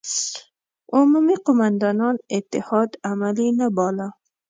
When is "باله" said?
3.77-4.07